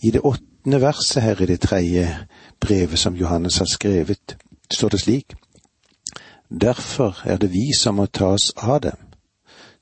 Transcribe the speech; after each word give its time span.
I 0.00 0.10
det 0.10 0.20
åttende 0.20 0.80
verset 0.80 1.22
her 1.22 1.42
i 1.42 1.46
det 1.46 1.60
tredje 1.60 2.18
brevet 2.60 2.98
som 2.98 3.16
Johannes 3.16 3.58
har 3.58 3.66
skrevet, 3.66 4.36
står 4.70 4.88
det 4.88 5.00
slik. 5.00 5.34
Derfor 6.48 7.20
er 7.24 7.36
det 7.36 7.52
vi 7.52 7.70
som 7.78 7.94
må 7.94 8.06
ta 8.06 8.32
oss 8.34 8.52
av 8.56 8.80
dem, 8.80 8.96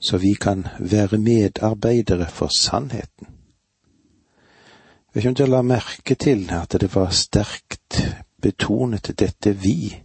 så 0.01 0.19
vi 0.19 0.35
kan 0.35 0.67
være 0.79 1.19
medarbeidere 1.19 2.27
for 2.27 2.51
sannheten. 2.59 3.27
Jeg 5.15 5.25
vet 5.25 5.31
ikke 5.31 5.45
om 5.45 5.51
la 5.51 5.63
merke 5.63 6.15
til 6.15 6.51
at 6.53 6.77
det 6.81 6.91
var 6.95 7.11
sterkt 7.11 8.03
betonet 8.43 9.15
dette 9.19 9.55
vi. 9.57 9.97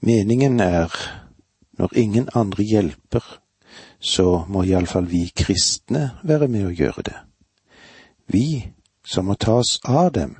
Meningen 0.00 0.60
er, 0.60 0.92
når 1.78 1.96
ingen 1.96 2.28
andre 2.34 2.64
hjelper, 2.64 3.24
så 4.00 4.44
må 4.48 4.62
iallfall 4.62 5.06
vi 5.06 5.28
kristne 5.36 6.10
være 6.22 6.48
med 6.48 6.66
å 6.66 6.74
gjøre 6.74 7.02
det. 7.06 7.16
Vi 8.28 8.72
som 9.04 9.24
må 9.24 9.34
ta 9.34 9.58
oss 9.62 9.78
av 9.84 10.12
dem, 10.12 10.36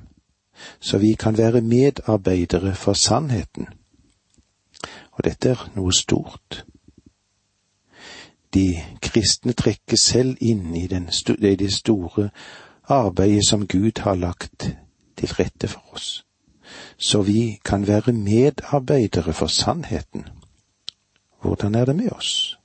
så 0.81 0.99
vi 0.99 1.15
kan 1.15 1.39
være 1.39 1.61
medarbeidere 1.61 2.75
for 2.75 2.93
sannheten. 2.93 3.69
Og 5.13 5.25
dette 5.25 5.55
er 5.55 5.63
noe 5.77 5.93
stort. 5.93 6.65
De 8.55 8.79
kristne 9.03 9.53
trekkes 9.53 10.05
selv 10.13 10.37
inn 10.41 10.75
i, 10.77 10.85
i 10.87 11.57
det 11.57 11.73
store 11.73 12.31
arbeidet 12.89 13.49
som 13.49 13.67
Gud 13.67 14.01
har 14.05 14.17
lagt 14.17 14.71
til 15.17 15.35
rette 15.39 15.69
for 15.69 15.95
oss, 15.95 16.25
så 16.99 17.23
vi 17.23 17.59
kan 17.65 17.87
være 17.87 18.13
medarbeidere 18.13 19.33
for 19.33 19.47
sannheten. 19.47 20.29
Hvordan 21.41 21.75
er 21.75 21.85
det 21.85 21.97
med 21.97 22.13
oss? 22.13 22.59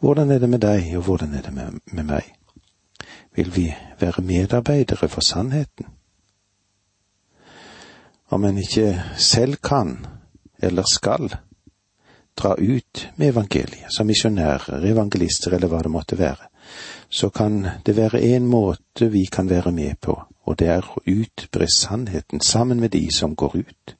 Hvordan 0.00 0.30
er 0.30 0.38
det 0.38 0.48
med 0.48 0.58
deg, 0.58 0.96
og 0.96 1.02
hvordan 1.02 1.34
er 1.34 1.42
det 1.42 1.52
med, 1.54 1.80
med 1.92 2.04
meg? 2.04 2.32
Vil 3.36 3.56
vi 3.56 3.74
være 4.00 4.22
medarbeidere 4.22 5.08
for 5.08 5.20
sannheten? 5.20 5.86
Om 8.28 8.44
en 8.44 8.58
ikke 8.58 9.02
selv 9.16 9.56
kan, 9.56 10.06
eller 10.58 10.82
skal, 10.92 11.36
dra 12.36 12.54
ut 12.58 13.10
med 13.16 13.28
evangeliet 13.28 13.92
som 13.96 14.06
misjonærer, 14.06 14.84
evangelister 14.84 15.54
eller 15.54 15.68
hva 15.68 15.82
det 15.82 15.90
måtte 15.90 16.18
være, 16.18 16.48
så 17.08 17.28
kan 17.28 17.68
det 17.86 17.96
være 17.96 18.22
en 18.22 18.46
måte 18.46 19.10
vi 19.10 19.24
kan 19.32 19.50
være 19.50 19.72
med 19.72 19.94
på, 20.00 20.22
og 20.44 20.58
det 20.58 20.68
er 20.68 20.84
å 20.84 21.02
utbre 21.06 21.68
sannheten 21.70 22.40
sammen 22.40 22.80
med 22.80 22.90
de 22.90 23.06
som 23.14 23.36
går 23.36 23.56
ut. 23.56 23.96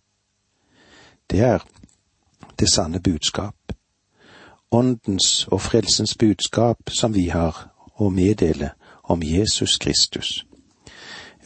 Det 1.31 1.41
er 1.41 1.65
det 2.59 2.69
sanne 2.69 3.01
budskap, 3.01 3.73
åndens 4.71 5.47
og 5.51 5.61
frelsens 5.61 6.17
budskap 6.19 6.91
som 6.91 7.15
vi 7.15 7.29
har 7.29 7.69
å 7.97 8.11
meddele 8.11 8.73
om 9.07 9.23
Jesus 9.23 9.77
Kristus. 9.77 10.45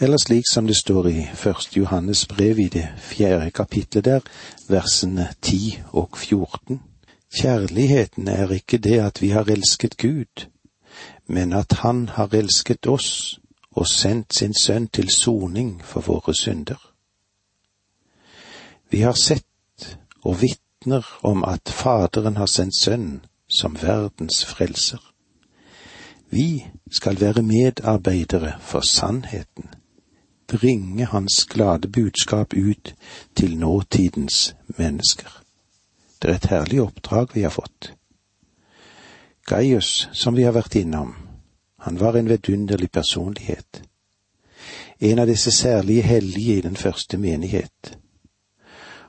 Eller 0.00 0.16
slik 0.16 0.44
som 0.53 0.66
det 0.66 0.77
står 0.77 1.08
i 1.08 1.27
Første 1.34 1.78
Johannes 1.78 2.27
brev 2.27 2.58
i 2.58 2.69
det 2.69 2.89
fjerde 2.98 3.50
kapitlet 3.50 4.05
der, 4.05 4.20
versene 4.69 5.28
ti 5.42 5.78
og 5.92 6.17
fjorten. 6.17 6.80
Kjærligheten 7.41 8.28
er 8.28 8.50
ikke 8.50 8.78
det 8.78 8.98
at 8.98 9.22
vi 9.22 9.28
har 9.28 9.44
elsket 9.44 9.97
Gud, 9.97 10.47
men 11.27 11.52
at 11.52 11.72
Han 11.72 12.08
har 12.08 12.34
elsket 12.34 12.86
oss 12.86 13.41
og 13.70 13.86
sendt 13.86 14.34
sin 14.34 14.55
sønn 14.55 14.89
til 14.89 15.11
soning 15.11 15.84
for 15.84 16.00
våre 16.00 16.34
synder. 16.34 16.80
Vi 18.91 19.00
har 19.00 19.12
sett 19.12 19.97
og 20.22 20.41
vitner 20.41 21.06
om 21.22 21.45
at 21.45 21.69
Faderen 21.69 22.36
har 22.36 22.47
sendt 22.47 22.77
Sønnen 22.77 23.24
som 23.48 23.77
verdens 23.83 24.45
frelser. 24.45 25.09
Vi 26.31 26.67
skal 26.91 27.20
være 27.20 27.42
medarbeidere 27.42 28.53
for 28.61 28.81
sannheten, 28.81 29.69
bringe 30.47 31.05
Hans 31.05 31.45
glade 31.45 31.89
budskap 31.89 32.55
ut 32.55 32.95
til 33.36 33.59
nåtidens 33.59 34.56
mennesker. 34.78 35.42
Det 36.23 36.31
er 36.31 36.34
et 36.34 36.51
herlig 36.51 36.83
oppdrag 36.83 37.35
vi 37.35 37.42
har 37.42 37.51
fått. 37.51 37.92
Gaius, 39.46 40.08
som 40.13 40.36
vi 40.36 40.42
har 40.42 40.52
vært 40.52 40.74
innom, 40.74 41.14
han 41.80 42.01
var 42.01 42.17
en 42.17 42.29
vidunderlig 42.29 42.90
personlighet. 42.90 43.83
En 45.01 45.19
av 45.19 45.27
disse 45.27 45.51
særlige 45.51 46.02
hellige 46.02 46.58
i 46.58 46.61
den 46.61 46.77
første 46.77 47.19
menighet. 47.19 47.96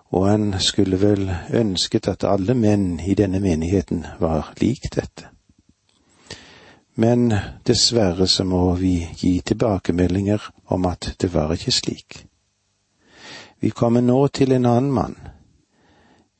Og 0.10 0.30
han 0.30 0.54
skulle 0.60 0.98
vel 1.02 1.30
ønsket 1.54 2.08
at 2.08 2.24
alle 2.24 2.56
menn 2.56 3.00
i 3.00 3.14
denne 3.14 3.40
menigheten 3.40 4.06
var 4.20 4.54
lik 4.62 4.88
dette. 4.96 5.28
Men 6.96 7.34
dessverre 7.63 8.28
så 8.28 8.44
må 8.44 8.75
vi 8.75 9.07
gi 9.18 9.40
tilbakemeldinger 9.41 10.50
om 10.66 10.85
at 10.85 11.13
det 11.22 11.34
var 11.34 11.53
ikke 11.56 11.72
slik. 11.72 12.25
Vi 13.62 13.69
kommer 13.69 14.02
nå 14.02 14.28
til 14.28 14.52
en 14.52 14.66
annen 14.66 14.91
mann, 14.91 15.16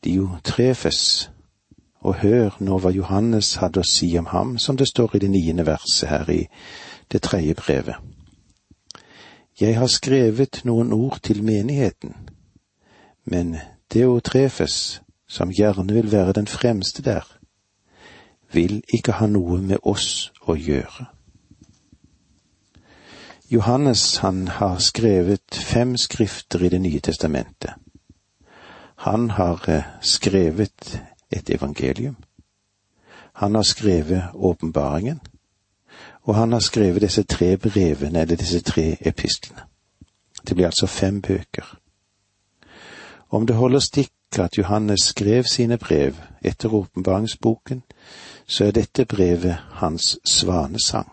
Diotrefes, 0.04 1.30
og 2.02 2.16
hør 2.24 2.56
nå 2.60 2.80
hva 2.82 2.90
Johannes 2.90 3.56
hadde 3.62 3.84
å 3.84 3.88
si 3.88 4.10
om 4.18 4.32
ham, 4.34 4.56
som 4.58 4.78
det 4.78 4.88
står 4.90 5.16
i 5.16 5.22
det 5.22 5.30
niende 5.30 5.66
verset 5.68 6.10
her 6.10 6.30
i 6.34 6.42
det 7.14 7.22
tredje 7.22 7.54
brevet. 7.60 7.96
Jeg 9.62 9.78
har 9.78 9.88
skrevet 9.88 10.64
noen 10.66 10.94
ord 10.94 11.20
til 11.22 11.44
menigheten, 11.46 12.16
men 13.26 13.60
Deotrefes, 13.94 15.02
som 15.30 15.52
gjerne 15.54 15.94
vil 15.94 16.12
være 16.12 16.34
den 16.34 16.48
fremste 16.48 17.06
der, 17.06 17.28
vil 18.54 18.82
ikke 18.94 19.12
ha 19.20 19.28
noe 19.28 19.62
med 19.62 19.84
oss 19.84 20.32
å 20.48 20.56
gjøre. 20.56 21.08
Johannes 23.52 24.18
han 24.18 24.48
har 24.48 24.78
skrevet 24.80 25.56
fem 25.56 25.98
skrifter 25.98 26.64
i 26.64 26.70
Det 26.70 26.82
nye 26.82 27.00
testamentet. 27.00 27.74
Han 28.96 29.30
har 29.30 29.70
eh, 29.70 29.84
skrevet 30.02 31.02
et 31.32 31.50
evangelium. 31.50 32.16
Han 33.34 33.56
har 33.56 33.64
skrevet 33.64 34.24
åpenbaringen, 34.34 35.20
og 36.24 36.36
han 36.36 36.52
har 36.52 36.60
skrevet 36.60 37.02
disse 37.02 37.24
tre 37.24 37.58
brevene, 37.58 38.22
eller 38.22 38.36
disse 38.36 38.62
tre 38.62 38.98
epistlene. 39.02 39.62
Det 40.48 40.56
blir 40.56 40.66
altså 40.66 40.88
fem 40.88 41.22
bøker. 41.22 41.78
Om 43.30 43.48
det 43.48 43.56
holder 43.56 43.80
stikk 43.80 44.40
at 44.40 44.58
Johannes 44.58 45.02
skrev 45.02 45.44
sine 45.44 45.78
brev 45.78 46.16
etter 46.42 46.74
åpenbaringsboken, 46.74 47.82
så 48.46 48.66
er 48.66 48.72
dette 48.72 49.06
brevet 49.06 49.58
hans 49.82 50.18
svanesang. 50.26 51.08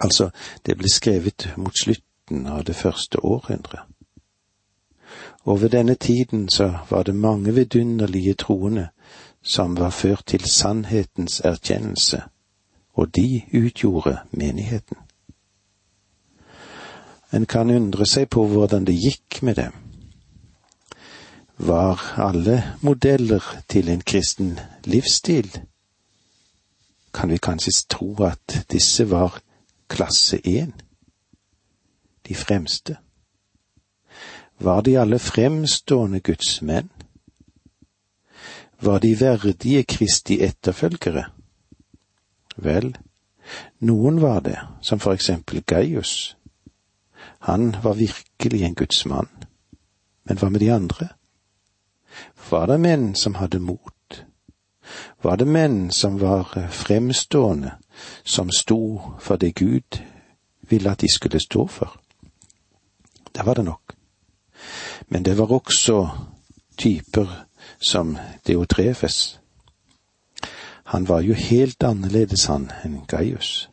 Altså, 0.00 0.30
det 0.66 0.76
ble 0.78 0.90
skrevet 0.90 1.52
mot 1.56 1.78
slutten 1.78 2.46
av 2.46 2.64
det 2.64 2.76
første 2.76 3.24
århundret. 3.24 3.80
Og 5.44 5.60
ved 5.60 5.70
denne 5.70 5.94
tiden 5.94 6.48
så 6.48 6.78
var 6.90 7.02
det 7.02 7.14
mange 7.14 7.54
vidunderlige 7.54 8.34
troende 8.34 8.88
som 9.42 9.76
var 9.76 9.90
ført 9.90 10.22
til 10.26 10.44
sannhetens 10.50 11.40
erkjennelse, 11.40 12.22
og 12.94 13.16
de 13.16 13.42
utgjorde 13.54 14.18
menigheten. 14.30 14.96
En 17.32 17.46
kan 17.46 17.70
undre 17.70 18.06
seg 18.06 18.28
på 18.28 18.46
hvordan 18.46 18.84
det 18.86 18.94
gikk 18.94 19.42
med 19.42 19.54
dem. 19.54 19.85
Var 21.58 22.20
alle 22.20 22.74
modeller 22.80 23.62
til 23.68 23.88
en 23.88 24.00
kristen 24.00 24.58
livsstil? 24.84 25.48
Kan 27.14 27.30
vi 27.30 27.36
kanskje 27.36 27.72
tro 27.88 28.10
at 28.24 28.66
disse 28.70 29.10
var 29.10 29.40
klasse 29.88 30.36
én? 30.36 30.72
De 32.28 32.34
fremste? 32.34 32.96
Var 34.58 34.80
de 34.80 34.98
alle 35.00 35.18
fremstående 35.18 36.20
gudsmenn? 36.20 36.90
Var 38.80 38.98
de 38.98 39.20
verdige 39.20 39.82
Kristi 39.82 40.42
etterfølgere? 40.44 41.24
Vel, 42.56 42.96
noen 43.80 44.20
var 44.20 44.40
det, 44.40 44.58
som 44.82 45.00
for 45.00 45.12
eksempel 45.12 45.62
Gaius. 45.64 46.36
Han 47.38 47.76
var 47.82 47.94
virkelig 47.94 48.62
en 48.62 48.74
gudsmann. 48.74 49.28
Men 50.24 50.38
hva 50.38 50.48
med 50.48 50.60
de 50.60 50.72
andre? 50.72 51.08
Var 52.50 52.66
det 52.66 52.80
menn 52.80 53.14
som 53.14 53.34
hadde 53.34 53.58
mot? 53.58 54.24
Var 55.22 55.36
det 55.36 55.46
menn 55.46 55.90
som 55.90 56.20
var 56.20 56.68
fremstående, 56.70 57.72
som 58.24 58.50
sto 58.50 59.00
for 59.20 59.36
det 59.36 59.54
Gud 59.54 60.02
ville 60.60 60.90
at 60.90 61.00
de 61.00 61.08
skulle 61.08 61.40
stå 61.40 61.66
for? 61.66 62.00
Det 63.34 63.46
var 63.46 63.54
det 63.54 63.64
nok. 63.64 63.92
Men 65.08 65.22
det 65.22 65.38
var 65.38 65.52
også 65.52 66.08
typer 66.76 67.46
som 67.78 68.18
Deotrefes. 68.46 69.40
Han 70.84 71.08
var 71.08 71.20
jo 71.20 71.34
helt 71.34 71.82
annerledes, 71.82 72.44
han, 72.46 72.70
enn 72.84 73.02
Gaius. 73.08 73.68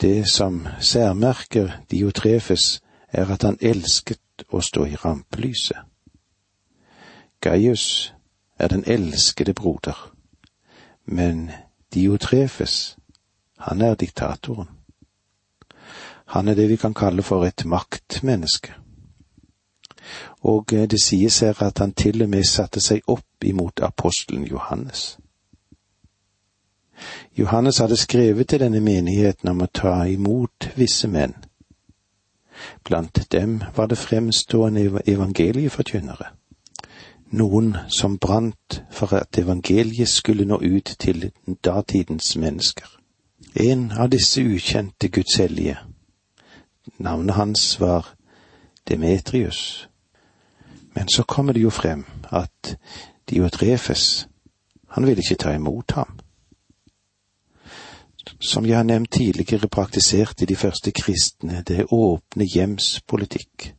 Det 0.00 0.28
som 0.28 0.66
særmerker 0.80 1.72
Diotrefes, 1.90 2.82
er 3.08 3.32
at 3.32 3.42
han 3.42 3.56
elsket 3.60 4.44
å 4.50 4.60
stå 4.60 4.84
i 4.84 4.96
rampelyset. 4.96 5.91
Gaius 7.42 8.14
er 8.58 8.68
den 8.68 8.84
elskede 8.86 9.54
broder, 9.54 10.14
men 11.04 11.50
Diotrefes, 11.94 12.96
han 13.58 13.80
er 13.80 13.94
diktatoren. 13.94 14.68
Han 16.26 16.48
er 16.48 16.54
det 16.54 16.68
vi 16.68 16.76
kan 16.76 16.94
kalle 16.94 17.22
for 17.22 17.44
et 17.44 17.64
maktmenneske. 17.64 18.72
Og 20.40 20.72
eh, 20.72 20.88
det 20.88 21.02
sies 21.02 21.40
her 21.40 21.62
at 21.62 21.78
han 21.78 21.92
til 21.92 22.22
og 22.22 22.28
med 22.28 22.44
satte 22.44 22.80
seg 22.80 23.02
opp 23.06 23.44
imot 23.44 23.82
apostelen 23.82 24.46
Johannes. 24.46 25.18
Johannes 27.38 27.78
hadde 27.78 27.96
skrevet 27.96 28.48
til 28.48 28.60
denne 28.60 28.80
menigheten 28.80 29.48
om 29.48 29.62
å 29.62 29.70
ta 29.74 30.04
imot 30.06 30.70
visse 30.76 31.08
menn. 31.08 31.34
Blant 32.84 33.18
dem 33.32 33.62
var 33.76 33.86
det 33.86 33.98
fremstående 33.98 35.02
evangelieforkynnere, 35.06 36.30
noen 37.32 37.76
som 37.88 38.18
brant 38.18 38.82
for 38.90 39.14
at 39.16 39.38
evangeliet 39.38 40.08
skulle 40.08 40.44
nå 40.44 40.58
ut 40.60 40.96
til 40.98 41.30
datidens 41.64 42.36
mennesker. 42.36 42.88
En 43.56 43.90
av 43.92 44.10
disse 44.12 44.40
ukjente 44.40 45.08
Guds 45.08 45.36
hellige, 45.40 45.78
navnet 46.98 47.34
hans 47.34 47.80
var 47.80 48.14
Demetrius, 48.88 49.88
men 50.94 51.08
så 51.08 51.22
kommer 51.22 51.52
det 51.52 51.62
jo 51.62 51.70
frem 51.70 52.04
at 52.30 52.76
Diotrefes, 53.30 54.28
han 54.88 55.06
ville 55.06 55.22
ikke 55.22 55.40
ta 55.40 55.54
imot 55.54 55.92
ham. 55.92 56.18
Som 58.40 58.66
jeg 58.66 58.76
har 58.76 58.84
nevnt 58.84 59.12
tidligere, 59.12 59.68
praktiserte 59.68 60.46
de 60.46 60.56
første 60.56 60.90
kristne 60.90 61.62
det 61.66 61.86
åpne 61.90 62.44
hjems 62.44 63.00
politikk. 63.06 63.72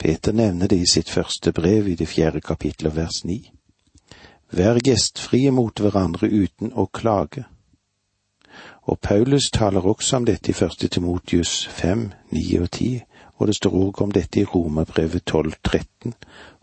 Peter 0.00 0.32
nevner 0.32 0.66
det 0.66 0.78
i 0.80 0.86
sitt 0.88 1.10
første 1.10 1.52
brev 1.52 1.88
i 1.88 1.94
det 1.94 2.08
fjerde 2.08 2.40
kapittel 2.40 2.88
vers 2.96 3.20
ni. 3.24 3.50
Vær 4.50 4.80
gjestfrie 4.80 5.52
mot 5.52 5.76
hverandre 5.76 6.30
uten 6.32 6.72
å 6.72 6.86
klage. 6.88 7.44
Og 8.88 8.98
Paulus 8.98 9.50
taler 9.52 9.84
også 9.84 10.16
om 10.16 10.24
dette 10.24 10.50
i 10.50 10.56
første 10.56 10.88
Timotius 10.88 11.66
fem, 11.68 12.08
ni 12.32 12.46
og 12.56 12.70
ti, 12.72 12.94
og 13.36 13.46
det 13.46 13.58
står 13.60 13.76
òg 13.82 14.02
om 14.02 14.16
dette 14.16 14.40
i 14.40 14.48
Romerbrevet 14.48 15.22
12.13 15.30 16.16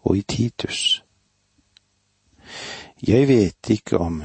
og 0.04 0.18
i 0.18 0.26
Titus. 0.26 1.04
Jeg 3.06 3.28
vet 3.30 3.70
ikke 3.70 4.02
om 4.02 4.24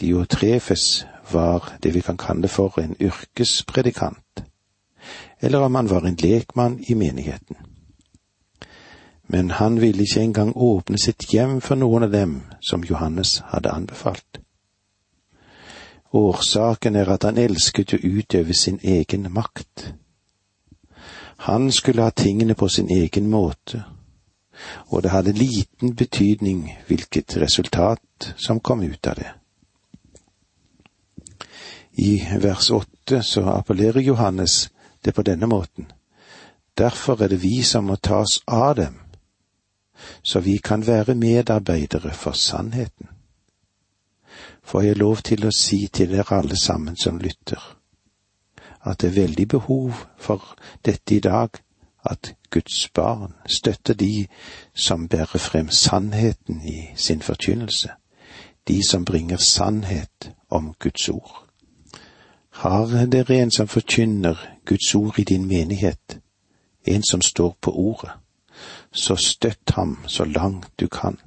Diotrefes 0.00 1.06
var 1.32 1.72
det 1.82 1.94
vi 1.94 2.00
kan 2.00 2.16
kalle 2.16 2.48
for 2.48 2.78
en 2.78 2.94
yrkespredikant, 3.00 4.44
eller 5.40 5.66
om 5.66 5.74
han 5.74 5.90
var 5.90 6.06
en 6.06 6.20
lekmann 6.22 6.78
i 6.88 6.94
menigheten. 6.94 7.75
Men 9.26 9.50
han 9.50 9.80
ville 9.80 10.02
ikke 10.02 10.22
engang 10.22 10.52
åpne 10.56 10.98
sitt 10.98 11.26
hjem 11.32 11.60
for 11.60 11.78
noen 11.78 12.06
av 12.06 12.12
dem 12.12 12.40
som 12.62 12.84
Johannes 12.84 13.40
hadde 13.50 13.72
anbefalt. 13.72 14.40
Årsaken 16.12 16.96
er 16.96 17.10
at 17.10 17.26
han 17.26 17.38
elsket 17.38 17.96
å 17.96 18.02
utøve 18.02 18.54
sin 18.54 18.78
egen 18.82 19.26
makt. 19.32 19.92
Han 21.48 21.72
skulle 21.72 22.06
ha 22.06 22.10
tingene 22.10 22.54
på 22.54 22.68
sin 22.68 22.88
egen 22.90 23.26
måte, 23.30 23.82
og 24.88 25.02
det 25.02 25.10
hadde 25.10 25.34
liten 25.36 25.96
betydning 25.96 26.70
hvilket 26.86 27.36
resultat 27.36 28.32
som 28.36 28.60
kom 28.60 28.82
ut 28.82 29.06
av 29.06 29.18
det. 29.18 29.32
I 31.98 32.22
vers 32.40 32.70
åtte 32.70 33.22
så 33.22 33.42
appellerer 33.50 34.00
Johannes 34.00 34.70
det 35.04 35.12
på 35.12 35.22
denne 35.22 35.46
måten. 35.46 35.90
Derfor 36.78 37.22
er 37.22 37.28
det 37.28 37.42
vi 37.42 37.62
som 37.62 37.84
må 37.88 37.96
tas 37.96 38.40
av 38.46 38.76
dem, 38.76 38.96
så 40.22 40.40
vi 40.40 40.56
kan 40.56 40.86
være 40.86 41.14
medarbeidere 41.14 42.12
for 42.12 42.32
sannheten. 42.32 43.08
Får 44.62 44.80
jeg 44.80 44.96
lov 44.96 45.16
til 45.16 45.46
å 45.46 45.54
si 45.54 45.86
til 45.92 46.10
dere 46.10 46.38
alle 46.38 46.56
sammen 46.56 46.96
som 46.96 47.18
lytter, 47.18 47.62
at 48.82 49.00
det 49.00 49.08
er 49.08 49.20
veldig 49.20 49.48
behov 49.48 49.94
for 50.18 50.56
dette 50.84 51.16
i 51.16 51.20
dag, 51.20 51.48
at 52.10 52.34
Guds 52.50 52.88
barn 52.94 53.32
støtter 53.46 53.94
de 53.94 54.26
som 54.74 55.08
bærer 55.08 55.38
frem 55.38 55.70
sannheten 55.70 56.60
i 56.62 56.88
sin 56.94 57.22
forkynnelse, 57.22 57.90
de 58.68 58.88
som 58.88 59.04
bringer 59.04 59.36
sannhet 59.36 60.32
om 60.50 60.74
Guds 60.78 61.08
ord. 61.08 61.46
Har 62.50 63.06
dere 63.06 63.42
en 63.42 63.50
som 63.50 63.68
forkynner 63.68 64.36
Guds 64.64 64.94
ord 64.94 65.18
i 65.18 65.24
din 65.24 65.46
menighet, 65.46 66.18
en 66.86 67.02
som 67.10 67.20
står 67.20 67.56
på 67.60 67.70
ordet, 67.70 68.10
så 68.96 69.16
støtt 69.16 69.70
ham 69.76 69.98
så 70.06 70.24
langt 70.24 70.70
du 70.80 70.88
kan. 70.88 71.18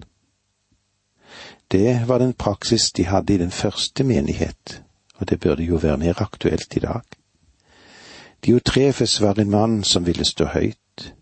Det 1.72 2.08
var 2.08 2.20
den 2.20 2.34
praksis 2.34 2.92
de 2.92 3.06
hadde 3.06 3.34
i 3.34 3.38
den 3.38 3.52
første 3.52 4.04
menighet, 4.04 4.82
og 5.16 5.30
det 5.30 5.40
burde 5.40 5.64
jo 5.64 5.76
være 5.76 5.98
mer 5.98 6.22
aktuelt 6.22 6.76
i 6.76 6.80
dag. 6.80 7.02
Diotrefes 8.46 9.22
var 9.22 9.40
en 9.40 9.50
mann 9.50 9.84
som 9.84 10.06
ville 10.06 10.26
stå 10.26 10.46
høyt. 10.46 11.14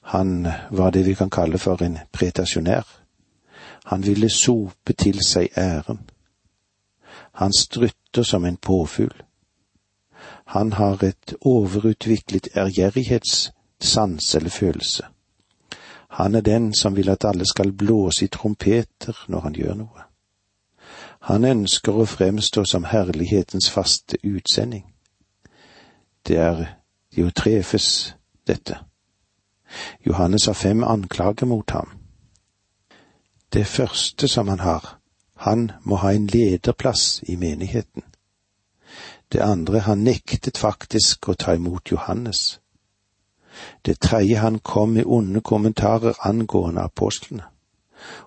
Han 0.00 0.48
var 0.70 0.90
det 0.90 1.06
vi 1.06 1.14
kan 1.14 1.30
kalle 1.30 1.58
for 1.58 1.82
en 1.82 1.98
pretasjonær. 2.12 2.86
Han 3.84 4.06
ville 4.06 4.28
sope 4.30 4.92
til 4.92 5.24
seg 5.24 5.48
æren. 5.56 6.00
Han 7.32 7.52
strutter 7.52 8.22
som 8.22 8.44
en 8.44 8.56
påfugl. 8.56 9.22
Han 10.44 10.72
har 10.72 11.04
et 11.04 11.34
overutviklet 11.40 12.48
ærgjerrighetssans 13.80 14.34
eller 14.34 14.50
følelse. 14.50 15.02
Han 16.08 16.34
er 16.34 16.40
den 16.40 16.74
som 16.74 16.96
vil 16.96 17.08
at 17.08 17.24
alle 17.24 17.44
skal 17.46 17.72
blåse 17.72 18.24
i 18.24 18.28
trompeter 18.28 19.24
når 19.28 19.40
han 19.40 19.52
gjør 19.54 19.74
noe. 19.74 20.02
Han 21.20 21.44
ønsker 21.44 21.92
å 21.92 22.04
fremstå 22.04 22.64
som 22.64 22.84
herlighetens 22.84 23.70
faste 23.70 24.16
utsending. 24.24 24.84
Det 26.26 26.36
er 26.36 26.76
Diotrefes, 27.14 28.14
dette. 28.46 28.78
Johannes 30.06 30.46
har 30.46 30.54
fem 30.54 30.84
anklager 30.84 31.46
mot 31.46 31.70
ham. 31.70 31.88
Det 33.52 33.66
første 33.66 34.28
som 34.28 34.48
han 34.48 34.60
har, 34.60 34.98
han 35.36 35.72
må 35.84 35.96
ha 35.96 36.12
en 36.12 36.26
lederplass 36.26 37.22
i 37.22 37.36
menigheten. 37.36 38.02
Det 39.32 39.40
andre, 39.40 39.80
han 39.80 40.04
nektet 40.04 40.58
faktisk 40.58 41.28
å 41.28 41.34
ta 41.34 41.54
imot 41.54 41.90
Johannes. 41.90 42.60
Det 43.86 44.00
tredje, 44.00 44.36
han 44.36 44.58
kom 44.58 44.88
med 44.88 45.04
onde 45.06 45.40
kommentarer 45.40 46.26
angående 46.26 46.80
apostlene. 46.80 47.42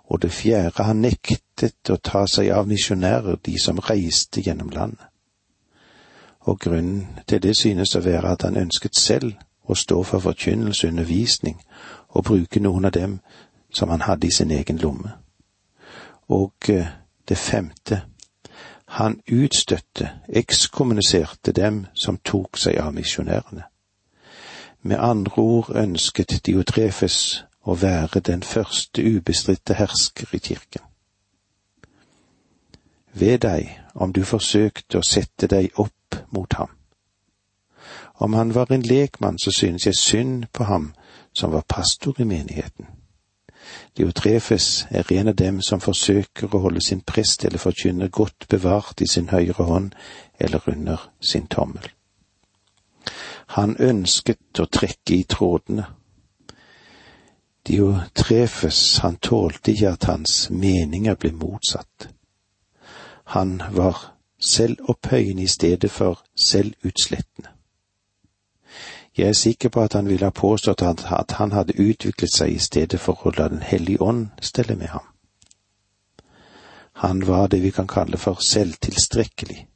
Og 0.06 0.22
det 0.22 0.32
fjerde, 0.32 0.84
han 0.84 1.02
nektet 1.02 1.90
å 1.90 1.98
ta 1.98 2.28
seg 2.28 2.52
av 2.54 2.68
misjonærer, 2.68 3.40
de 3.46 3.58
som 3.60 3.80
reiste 3.80 4.42
gjennom 4.42 4.70
landet 4.70 5.08
og 6.44 6.60
grunnen 6.60 7.08
til 7.28 7.44
det 7.44 7.58
synes 7.58 7.96
å 7.96 8.04
være 8.04 8.32
at 8.36 8.44
han 8.44 8.58
ønsket 8.58 8.98
selv 9.00 9.34
å 9.64 9.76
stå 9.76 10.04
for 10.04 10.20
forkynnelse 10.20 10.88
og 10.88 10.92
undervisning 10.92 11.62
og 12.10 12.24
bruke 12.24 12.60
noen 12.60 12.86
av 12.86 12.92
dem 12.92 13.20
som 13.74 13.90
han 13.90 14.02
hadde 14.02 14.28
i 14.28 14.32
sin 14.32 14.52
egen 14.52 14.78
lomme. 14.78 15.12
Og 16.28 16.54
eh, 16.70 16.88
det 17.30 17.38
femte, 17.38 18.02
han 18.86 19.20
utstøtte, 19.32 20.10
ekskommuniserte 20.30 21.52
dem 21.52 21.86
som 21.94 22.18
tok 22.18 22.58
seg 22.58 22.78
av 22.78 22.94
misjonærene. 22.94 23.64
Med 24.84 25.00
andre 25.00 25.42
ord 25.42 25.70
ønsket 25.76 26.42
Diotrefes 26.46 27.46
å 27.64 27.76
være 27.80 28.20
den 28.20 28.44
første 28.44 29.04
ubestridte 29.04 29.78
hersker 29.80 30.36
i 30.36 30.40
kirken. 30.44 30.84
Ved 33.14 33.38
deg 33.46 33.70
om 33.96 34.12
du 34.14 34.24
forsøkte 34.28 35.00
å 35.00 35.06
sette 35.08 35.48
deg 35.48 35.80
opp 35.80 36.18
mot 36.36 36.54
ham. 36.60 36.74
Om 38.20 38.34
han 38.34 38.52
var 38.56 38.72
en 38.72 38.84
lekmann, 38.84 39.40
så 39.40 39.52
synes 39.52 39.86
jeg 39.86 39.96
synd 39.96 40.46
på 40.54 40.64
ham 40.64 40.92
som 41.34 41.52
var 41.52 41.64
pastor 41.70 42.20
i 42.20 42.28
menigheten. 42.28 42.86
Diotrefes 43.98 44.86
er 44.90 45.12
en 45.14 45.28
av 45.28 45.36
dem 45.36 45.62
som 45.62 45.80
forsøker 45.80 46.52
å 46.52 46.64
holde 46.66 46.82
sin 46.84 47.02
prest 47.02 47.46
eller 47.46 47.62
forkynner 47.62 48.12
godt 48.12 48.48
bevart 48.50 49.02
i 49.02 49.08
sin 49.08 49.30
høyre 49.30 49.64
hånd 49.64 49.94
eller 50.40 50.70
under 50.70 51.10
sin 51.22 51.48
tommel. 51.48 51.88
Han 53.54 53.76
ønsket 53.80 54.60
å 54.60 54.66
trekke 54.66 55.16
i 55.16 55.24
trådene. 55.30 55.86
Diotrefes, 57.68 58.98
han 59.06 59.16
tålte 59.22 59.72
ikke 59.72 59.92
at 59.94 60.08
hans 60.10 60.50
meninger 60.50 61.16
ble 61.16 61.32
motsatt. 61.38 62.10
Han 63.36 63.62
var 63.72 64.02
selvopphøyende 64.40 65.44
i 65.44 65.48
stedet 65.48 65.92
for 65.92 66.24
selvutslettende. 66.36 67.54
Jeg 69.18 69.28
er 69.28 69.34
sikker 69.38 69.70
på 69.70 69.82
at 69.82 69.94
han 69.94 70.10
ville 70.10 70.26
ha 70.26 70.34
påstått 70.34 70.82
at 70.82 71.32
han 71.38 71.52
hadde 71.52 71.78
utviklet 71.78 72.34
seg 72.34 72.56
i 72.56 72.60
stedet 72.60 73.00
for 73.00 73.28
å 73.28 73.34
la 73.38 73.48
Den 73.48 73.62
hellige 73.62 74.02
ånd 74.02 74.28
stelle 74.42 74.76
med 74.76 74.88
ham. 74.88 75.06
Han 76.94 77.28
var 77.28 77.48
det 77.48 77.62
vi 77.62 77.70
kan 77.72 77.88
kalle 77.88 78.18
for 78.18 78.42
selvtilstrekkelig, 78.42 79.68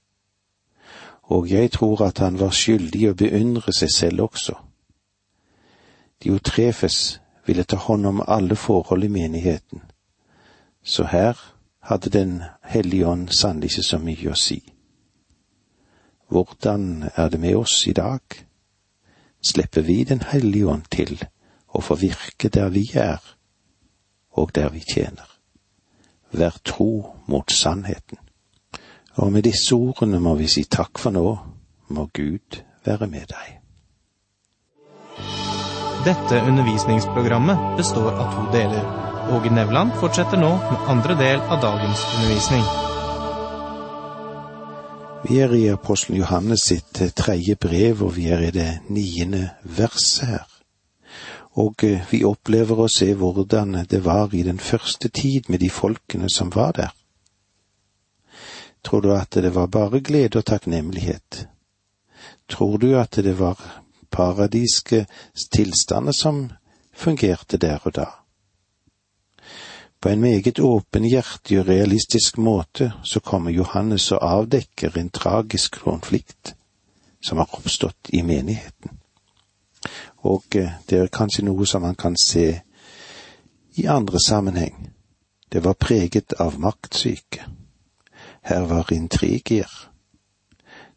og 1.28 1.50
jeg 1.52 1.72
tror 1.72 2.06
at 2.06 2.20
han 2.24 2.40
var 2.40 2.56
skyldig 2.56 3.10
å 3.10 3.18
beundre 3.20 3.74
seg 3.76 3.92
selv 3.92 4.28
også. 4.30 4.56
Diotrefes 6.24 7.20
ville 7.46 7.64
ta 7.64 7.78
hånd 7.78 8.06
om 8.06 8.24
alle 8.28 8.56
forhold 8.56 9.04
i 9.04 9.12
menigheten, 9.12 9.84
så 10.84 11.04
her 11.04 11.36
hadde 11.88 12.10
Den 12.10 12.44
hellige 12.64 13.08
ånd 13.08 13.30
sannelig 13.30 13.72
ikke 13.72 13.84
så 13.84 13.98
mye 14.00 14.32
å 14.32 14.36
si. 14.36 14.62
hvordan 16.28 17.10
er 17.16 17.30
det 17.30 17.40
med 17.40 17.56
oss 17.56 17.88
i 17.88 17.94
dag? 17.94 18.22
Slipper 19.42 19.82
vi 19.82 20.04
Den 20.04 20.22
hellige 20.22 20.68
ånd 20.68 20.84
til 20.92 21.24
å 21.68 21.82
få 21.82 21.96
virke 21.96 22.50
der 22.50 22.70
vi 22.70 22.90
er, 22.94 23.20
og 24.32 24.56
der 24.56 24.70
vi 24.70 24.80
tjener? 24.80 25.40
Vær 26.32 26.58
tro 26.64 27.16
mot 27.28 27.52
sannheten. 27.52 28.27
Og 29.18 29.32
med 29.34 29.48
disse 29.48 29.76
ordene 29.76 30.20
må 30.22 30.36
vi 30.38 30.48
si 30.52 30.68
takk 30.70 31.00
for 31.02 31.14
nå, 31.16 31.26
må 31.90 32.10
Gud 32.14 32.60
være 32.86 33.08
med 33.10 33.32
deg. 33.32 33.54
Dette 36.06 36.42
undervisningsprogrammet 36.46 37.78
består 37.80 38.14
av 38.14 38.36
to 38.36 38.44
deler. 38.54 38.84
Åge 39.34 39.50
Nevland 39.52 39.96
fortsetter 40.00 40.40
nå 40.40 40.52
med 40.70 40.92
andre 40.94 41.18
del 41.20 41.42
av 41.42 41.60
dagens 41.64 42.04
undervisning. 42.16 42.68
Vi 45.28 45.40
er 45.44 45.56
i 45.58 45.66
apostelen 45.74 46.22
Johannes 46.22 46.68
sitt 46.70 47.02
eh, 47.02 47.10
tredje 47.12 47.58
brev, 47.60 48.06
og 48.06 48.14
vi 48.16 48.30
er 48.32 48.46
i 48.46 48.54
det 48.56 48.70
niende 48.94 49.50
verset 49.64 50.30
her. 50.30 50.46
Og 51.58 51.84
eh, 51.84 52.06
vi 52.14 52.22
opplever 52.24 52.80
å 52.80 52.88
se 52.88 53.10
hvordan 53.18 53.82
det 53.90 54.04
var 54.06 54.32
i 54.38 54.46
den 54.48 54.62
første 54.64 55.10
tid 55.10 55.50
med 55.50 55.60
de 55.66 55.74
folkene 55.74 56.30
som 56.32 56.54
var 56.56 56.78
der. 56.78 56.94
Tror 58.84 59.02
du 59.02 59.12
at 59.14 59.34
det 59.34 59.56
var 59.56 59.68
bare 59.68 60.02
glede 60.02 60.40
og 60.40 60.46
takknemlighet? 60.46 61.48
Tror 62.50 62.78
du 62.78 62.96
at 62.98 63.16
det 63.16 63.40
var 63.40 63.84
paradiske 64.12 65.06
tilstander 65.54 66.12
som 66.12 66.52
fungerte 66.94 67.58
der 67.58 67.80
og 67.84 67.96
da? 67.96 68.06
På 70.02 70.10
en 70.10 70.22
meget 70.22 70.60
åpenhjertig 70.60 71.60
og 71.60 71.68
realistisk 71.68 72.38
måte 72.38 72.92
så 73.04 73.20
kommer 73.20 73.52
Johannes 73.52 74.12
og 74.12 74.20
avdekker 74.22 74.98
en 74.98 75.10
tragisk 75.10 75.80
konflikt 75.82 76.56
som 77.22 77.38
har 77.38 77.50
oppstått 77.52 78.10
i 78.14 78.22
menigheten. 78.22 79.00
Og 80.18 80.44
eh, 80.56 80.72
det 80.90 81.00
er 81.00 81.14
kanskje 81.14 81.46
noe 81.46 81.66
som 81.66 81.82
man 81.82 81.96
kan 81.96 82.16
se 82.22 82.62
i 83.78 83.86
andre 83.86 84.20
sammenheng. 84.20 84.92
Det 85.50 85.64
var 85.64 85.74
preget 85.74 86.34
av 86.40 86.60
maktsyke. 86.60 87.46
Her 88.48 88.60
var 88.60 88.94
intriger. 88.94 89.90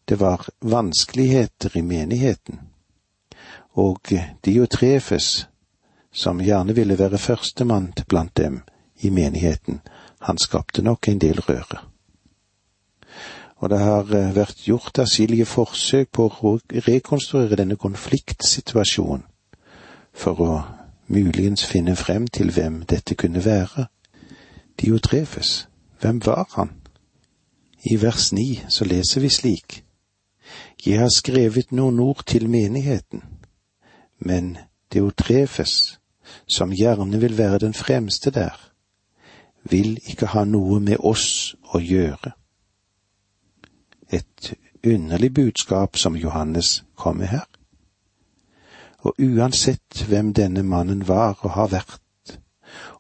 Det 0.05 0.21
var 0.21 0.49
vanskeligheter 0.61 1.77
i 1.77 1.83
menigheten. 1.83 2.61
Og 3.73 3.99
Diotrefes, 4.45 5.49
som 6.13 6.41
gjerne 6.41 6.75
ville 6.75 6.99
være 6.99 7.19
førstemann 7.19 7.93
blant 8.09 8.37
dem, 8.37 8.61
i 9.01 9.11
menigheten. 9.11 9.81
Han 10.21 10.39
skapte 10.39 10.83
nok 10.83 11.09
en 11.09 11.19
del 11.19 11.41
røre. 11.41 11.83
Og 13.57 13.71
det 13.71 13.79
har 13.79 14.15
eh, 14.15 14.35
vært 14.37 14.63
gjort 14.65 14.99
atskillige 14.99 15.45
forsøk 15.45 16.13
på 16.13 16.29
å 16.31 16.59
rekonstruere 16.87 17.59
denne 17.59 17.77
konfliktsituasjonen, 17.77 19.27
for 20.13 20.41
å 20.41 20.53
muligens 21.07 21.67
finne 21.67 21.97
frem 21.97 22.29
til 22.29 22.55
hvem 22.55 22.85
dette 22.87 23.15
kunne 23.15 23.43
være. 23.45 23.89
Diotrefes, 24.81 25.67
hvem 26.01 26.23
var 26.25 26.47
han? 26.55 26.80
I 27.85 27.97
vers 27.97 28.33
ni 28.33 28.63
så 28.69 28.85
leser 28.85 29.21
vi 29.21 29.29
slik. 29.29 29.85
Jeg 30.87 31.01
har 31.01 31.13
skrevet 31.13 31.73
noen 31.73 32.01
ord 32.01 32.25
til 32.27 32.49
menigheten, 32.49 33.23
men 34.19 34.57
Deotrefes, 34.93 36.01
som 36.49 36.73
gjerne 36.73 37.21
vil 37.21 37.39
være 37.39 37.59
den 37.59 37.75
fremste 37.75 38.31
der, 38.31 38.57
vil 39.63 39.99
ikke 40.09 40.27
ha 40.27 40.45
noe 40.45 40.81
med 40.81 41.01
oss 41.01 41.55
å 41.75 41.81
gjøre. 41.81 42.33
Et 44.11 44.55
underlig 44.85 45.35
budskap 45.35 45.97
som 45.97 46.17
Johannes 46.17 46.83
kom 46.97 47.21
med 47.21 47.33
her. 47.33 47.47
Og 49.01 49.15
uansett 49.21 50.05
hvem 50.09 50.33
denne 50.35 50.63
mannen 50.63 51.07
var 51.09 51.39
og 51.41 51.55
har 51.57 51.71
vært, 51.73 52.37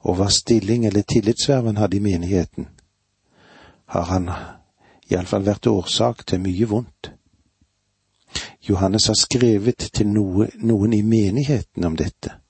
og 0.00 0.16
hva 0.16 0.30
stilling 0.32 0.86
eller 0.86 1.02
tillitsverv 1.02 1.66
han 1.66 1.80
hadde 1.80 1.96
i 1.96 2.04
menigheten, 2.04 2.68
har 3.86 4.06
han 4.08 4.30
iallfall 5.10 5.46
vært 5.46 5.70
årsak 5.70 6.26
til 6.26 6.42
mye 6.44 6.68
vondt. 6.70 7.12
Johannes 8.68 9.08
har 9.10 9.18
skrevet 9.18 9.90
til 9.92 10.06
noe, 10.08 10.50
noen 10.62 10.94
i 10.94 11.02
menigheten 11.02 11.84
om 11.84 11.96
dette 11.98 12.40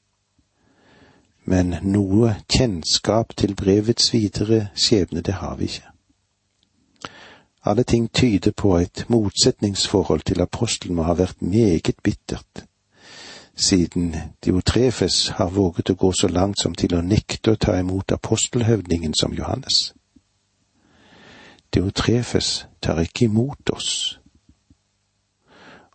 men 1.50 1.74
noe 1.82 2.36
kjennskap 2.52 3.34
til 3.36 3.56
brevets 3.58 4.12
videre 4.14 4.68
skjebne, 4.74 5.20
det 5.20 5.34
har 5.40 5.56
vi 5.56 5.64
ikke. 5.64 5.86
Alle 7.64 7.82
ting 7.82 8.08
tyder 8.12 8.52
på 8.56 8.76
et 8.78 9.04
motsetningsforhold 9.08 10.20
til 10.20 10.40
apostelen 10.40 10.96
må 10.96 11.04
ha 11.08 11.16
vært 11.18 11.42
meget 11.42 11.98
bittert, 12.02 12.64
siden 13.56 14.14
Diotrefes 14.44 15.28
har 15.36 15.50
våget 15.50 15.90
å 15.90 15.98
gå 15.98 16.12
så 16.12 16.28
langt 16.28 16.62
som 16.62 16.74
til 16.74 16.94
å 16.96 17.02
nekte 17.04 17.52
å 17.52 17.60
ta 17.60 17.76
imot 17.80 18.14
apostelhøvdingen 18.16 19.14
som 19.14 19.34
Johannes. 19.36 19.90
Diotrefes 21.74 22.66
tar 22.82 23.00
ikke 23.00 23.24
imot 23.24 23.70
oss. 23.72 24.20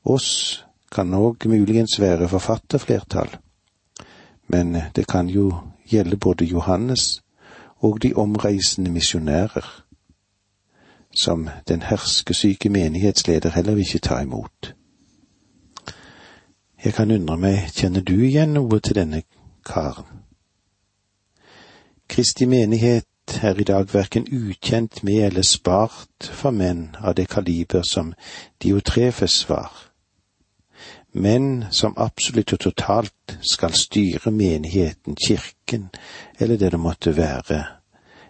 Oss 0.05 0.65
kan 0.91 1.13
òg 1.13 1.47
muligens 1.49 1.99
være 1.99 2.29
forfatterflertall, 2.29 3.37
men 4.47 4.77
det 4.95 5.07
kan 5.07 5.29
jo 5.29 5.51
gjelde 5.89 6.17
både 6.17 6.45
Johannes 6.45 7.21
og 7.75 8.01
de 8.03 8.13
omreisende 8.13 8.91
misjonærer, 8.91 9.83
som 11.15 11.49
den 11.67 11.81
herskesyke 11.81 12.69
menighetsleder 12.69 13.49
heller 13.49 13.75
ikke 13.77 13.99
ta 13.99 14.19
imot. 14.19 14.75
Jeg 16.85 16.93
kan 16.93 17.11
undre 17.11 17.37
meg, 17.37 17.71
kjenner 17.73 18.01
du 18.01 18.13
igjen 18.13 18.53
noe 18.53 18.79
til 18.79 18.95
denne 18.95 19.23
karen? 19.65 20.21
Kristi 22.07 22.45
menighet 22.45 23.07
er 23.41 23.59
i 23.59 23.63
dag 23.63 23.93
verken 23.93 24.27
ukjent 24.31 25.03
med 25.03 25.25
eller 25.25 25.43
spart 25.43 26.29
for 26.31 26.51
menn 26.51 26.95
av 27.01 27.15
det 27.15 27.27
kaliber 27.29 27.81
som 27.81 28.13
Diotrefes 28.61 29.49
var 29.49 29.71
menn 31.15 31.65
som 31.71 31.95
absolutt 31.97 32.53
og 32.55 32.59
totalt 32.59 33.37
skal 33.41 33.73
styre 33.75 34.31
menigheten, 34.31 35.15
kirken, 35.15 35.89
eller 36.39 36.57
det 36.57 36.71
det 36.71 36.79
måtte 36.79 37.15
være, 37.17 37.63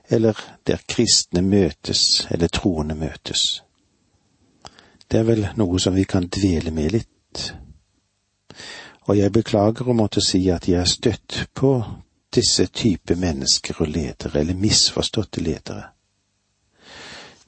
eller 0.09 0.37
der 0.67 0.83
kristne 0.87 1.41
møtes, 1.41 2.27
eller 2.31 2.47
troende 2.47 2.95
møtes. 2.95 3.63
Det 5.11 5.19
er 5.19 5.27
vel 5.27 5.47
noe 5.57 5.79
som 5.79 5.95
vi 5.95 6.03
kan 6.03 6.29
dvele 6.29 6.71
med 6.71 6.93
litt. 6.93 7.43
Og 9.05 9.17
jeg 9.17 9.33
beklager 9.33 9.89
å 9.89 9.97
måtte 9.97 10.21
si 10.21 10.47
at 10.49 10.67
jeg 10.69 10.81
er 10.81 10.89
støtt 10.89 11.45
på 11.53 11.77
disse 12.35 12.65
type 12.67 13.15
mennesker 13.15 13.81
og 13.81 13.87
ledere, 13.87 14.39
eller 14.39 14.55
misforståtte 14.55 15.41
ledere. 15.41 15.83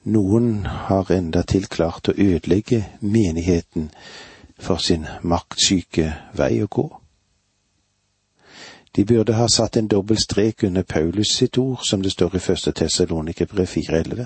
Noen 0.08 0.66
har 0.66 1.12
endatil 1.12 1.68
klart 1.68 2.08
å 2.08 2.16
ødelegge 2.16 2.86
menigheten 3.02 3.90
for 4.60 4.80
sin 4.80 5.04
maktsyke 5.22 6.14
vei 6.38 6.62
å 6.64 6.70
gå. 6.72 6.88
De 8.96 9.04
burde 9.06 9.36
ha 9.38 9.50
satt 9.52 9.78
en 9.78 9.88
dobbel 9.88 10.18
strek 10.18 10.64
under 10.64 10.84
Paulus 10.84 11.36
sitt 11.36 11.58
ord, 11.58 11.84
som 11.84 12.02
det 12.02 12.12
står 12.16 12.36
i 12.36 12.40
første 12.40 12.72
Tessalonikerbrev 12.72 13.68
4.11. 13.68 14.26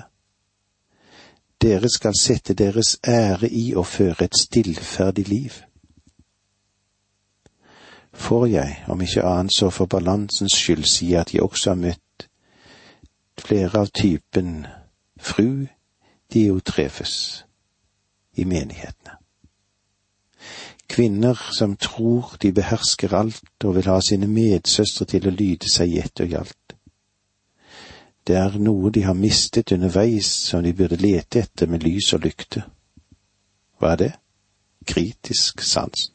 Dere 1.62 1.90
skal 1.90 2.14
sette 2.18 2.54
deres 2.54 2.96
ære 3.06 3.50
i 3.50 3.74
å 3.74 3.82
føre 3.82 4.24
et 4.24 4.38
stillferdig 4.38 5.26
liv. 5.28 5.58
Får 8.12 8.46
jeg, 8.46 8.84
om 8.88 9.00
ikke 9.00 9.24
annet 9.24 9.54
så 9.56 9.70
for 9.70 9.86
balansens 9.86 10.52
skyld, 10.52 10.84
si 10.84 11.14
at 11.14 11.34
jeg 11.34 11.42
også 11.42 11.70
har 11.70 11.80
møtt 11.80 12.28
flere 13.40 13.80
av 13.80 13.90
typen 13.96 14.66
fru 15.20 15.66
Diotrefes 16.32 17.44
i 18.36 18.44
menighetene. 18.44 19.18
Kvinner 20.88 21.38
som 21.56 21.76
tror 21.76 22.36
de 22.42 22.52
behersker 22.52 23.14
alt 23.16 23.64
og 23.64 23.76
vil 23.76 23.88
ha 23.88 24.00
sine 24.04 24.28
medsøstre 24.28 25.06
til 25.08 25.28
å 25.28 25.32
lyde 25.32 25.70
seg 25.72 25.92
i 25.92 26.00
ett 26.02 26.20
og 26.20 26.32
i 26.32 26.36
alt. 26.36 26.76
Det 28.26 28.36
er 28.36 28.58
noe 28.60 28.90
de 28.92 29.02
har 29.06 29.16
mistet 29.18 29.72
underveis 29.72 30.28
som 30.50 30.62
de 30.62 30.74
burde 30.76 31.00
lete 31.00 31.40
etter 31.42 31.70
med 31.70 31.82
lys 31.82 32.12
og 32.12 32.26
lykte. 32.26 32.64
Hva 33.80 33.94
er 33.94 34.02
det? 34.04 34.12
Kritisk 34.86 35.64
sans. 35.64 36.10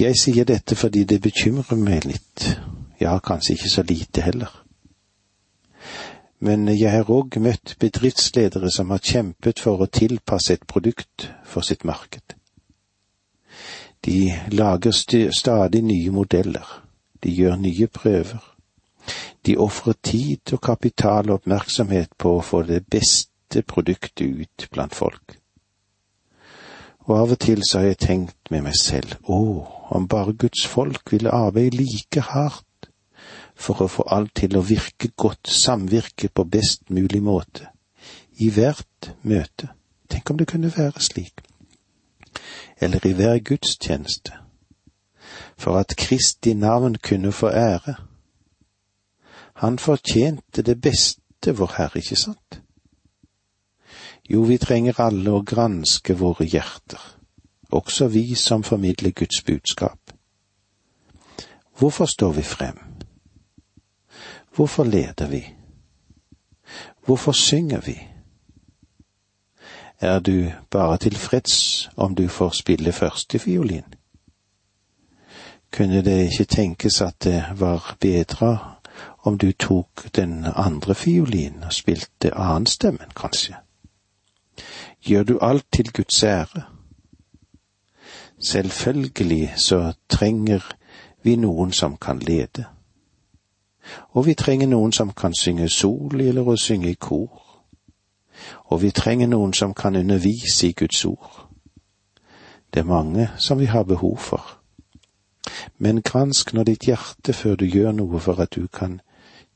Jeg 0.00 0.16
sier 0.16 0.48
dette 0.48 0.76
fordi 0.76 1.04
det 1.04 1.20
bekymrer 1.20 1.76
meg 1.76 2.06
litt, 2.08 2.46
ja, 3.00 3.18
kanskje 3.20 3.58
ikke 3.58 3.72
så 3.72 3.84
lite 3.84 4.24
heller 4.24 4.60
men 6.40 6.68
jeg 6.72 6.88
har 6.88 7.10
òg 7.12 7.36
møtt 7.44 7.74
bedriftsledere 7.80 8.70
som 8.72 8.92
har 8.94 9.02
kjempet 9.04 9.60
for 9.60 9.82
å 9.84 9.90
tilpasse 9.92 10.56
et 10.56 10.66
produkt 10.68 11.28
for 11.44 11.66
sitt 11.66 11.84
marked. 11.84 12.36
De 14.00 14.32
lager 14.56 14.96
stadig 15.36 15.82
nye 15.84 16.12
modeller, 16.14 16.64
de 17.20 17.32
gjør 17.36 17.58
nye 17.60 17.88
prøver. 17.92 18.40
De 19.44 19.56
ofrer 19.60 19.98
tid 20.02 20.54
og 20.54 20.62
kapital 20.64 21.28
og 21.28 21.42
oppmerksomhet 21.42 22.16
på 22.16 22.38
å 22.38 22.44
få 22.44 22.62
det 22.68 22.86
beste 22.88 23.62
produktet 23.68 24.24
ut 24.24 24.68
blant 24.72 24.96
folk. 24.96 25.36
Og 27.04 27.16
av 27.18 27.36
og 27.36 27.40
til 27.40 27.60
så 27.66 27.80
har 27.80 27.90
jeg 27.90 28.00
tenkt 28.00 28.50
med 28.50 28.64
meg 28.64 28.80
selv, 28.80 29.18
å, 29.28 29.66
om 29.90 30.08
bare 30.08 30.32
Guds 30.32 30.66
folk 30.66 31.12
ville 31.12 31.30
arbeide 31.34 31.76
like 31.76 32.20
hardt 32.20 32.90
for 33.60 33.82
å 33.82 33.90
få 33.90 34.06
alt 34.08 34.32
til 34.40 34.56
å 34.56 34.64
virke 34.64 35.10
godt, 35.16 35.50
samvirke 35.50 36.30
på 36.32 36.46
best 36.48 36.88
mulig 36.88 37.20
måte, 37.22 37.68
i 38.40 38.48
hvert 38.54 39.10
møte. 39.22 39.74
Tenk 40.10 40.30
om 40.30 40.38
det 40.38 40.48
kunne 40.48 40.72
være 40.76 41.02
slik. 41.04 41.42
Eller 42.80 43.04
i 43.06 43.12
hver 43.12 43.42
gudstjeneste. 43.44 44.32
For 45.60 45.76
at 45.76 45.92
Kristi 45.98 46.54
navn 46.54 46.96
kunne 46.96 47.32
få 47.36 47.50
ære. 47.52 47.98
Han 49.60 49.78
fortjente 49.78 50.62
det 50.62 50.80
beste, 50.80 51.52
vår 51.52 51.74
Herre, 51.76 52.00
ikke 52.00 52.16
sant? 52.16 52.60
Jo, 54.30 54.46
vi 54.48 54.56
trenger 54.62 55.00
alle 55.02 55.34
å 55.34 55.44
granske 55.44 56.14
våre 56.16 56.46
hjerter, 56.46 57.02
også 57.72 58.08
vi 58.08 58.34
som 58.34 58.62
formidler 58.62 59.10
Guds 59.10 59.42
budskap. 59.42 59.98
Hvorfor 61.78 62.04
står 62.04 62.32
vi 62.32 62.42
frem? 62.42 62.78
Hvorfor 64.54 64.84
leder 64.84 65.28
vi? 65.28 65.54
Hvorfor 67.04 67.32
synger 67.32 67.80
vi? 67.80 67.98
Er 70.00 70.18
du 70.18 70.52
bare 70.70 70.96
tilfreds 70.96 71.88
om 71.96 72.14
du 72.14 72.28
får 72.28 72.50
spille 72.50 72.92
førstefiolin? 72.92 73.84
Kunne 75.72 76.04
det 76.04 76.30
ikke 76.30 76.44
tenkes 76.44 77.00
at 77.00 77.24
det 77.24 77.44
var 77.56 77.96
bedre 78.00 78.58
om 79.18 79.38
du 79.38 79.52
tok 79.52 80.16
den 80.16 80.46
andre 80.56 80.94
fiolin 80.94 81.62
og 81.62 81.72
spilte 81.72 82.34
annenstemmen, 82.34 83.10
kanskje? 83.16 83.54
Gjør 85.00 85.22
du 85.22 85.38
alt 85.42 85.66
til 85.72 85.92
Guds 85.92 86.22
ære? 86.22 86.62
Selvfølgelig 88.40 89.52
så 89.56 89.92
trenger 90.08 90.60
vi 91.22 91.36
noen 91.36 91.72
som 91.72 91.96
kan 91.96 92.18
lede. 92.18 92.64
Og 94.10 94.26
vi 94.26 94.34
trenger 94.34 94.66
noen 94.66 94.92
som 94.92 95.12
kan 95.12 95.34
synge 95.34 95.68
sol 95.68 96.20
eller 96.20 96.48
å 96.48 96.56
synge 96.56 96.90
i 96.90 96.94
kor. 96.94 97.42
Og 98.64 98.82
vi 98.82 98.90
trenger 98.90 99.28
noen 99.28 99.52
som 99.52 99.74
kan 99.74 99.96
undervise 99.96 100.68
i 100.68 100.72
Guds 100.72 101.04
ord. 101.04 101.46
Det 102.74 102.80
er 102.80 102.88
mange 102.88 103.30
som 103.38 103.58
vi 103.58 103.64
har 103.64 103.82
behov 103.82 104.18
for. 104.18 104.56
Men 105.78 106.02
gransk 106.02 106.52
nå 106.54 106.64
ditt 106.64 106.86
hjerte 106.86 107.32
før 107.32 107.56
du 107.56 107.66
gjør 107.66 107.92
noe 107.92 108.20
for 108.20 108.40
at 108.40 108.54
du 108.56 108.66
kan 108.68 109.00